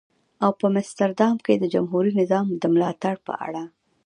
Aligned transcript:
او 0.43 0.51
په 0.59 0.67
مستر 0.75 1.09
دام 1.19 1.35
کې 1.45 1.53
د 1.57 1.63
جمهوري 1.73 2.11
نظام 2.21 2.47
د 2.61 2.63
ملاتړ 2.73 3.15
په 3.27 3.33
اړه. 3.47 3.63